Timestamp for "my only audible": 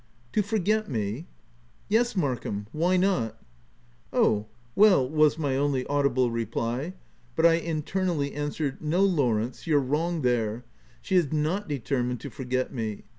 5.37-6.31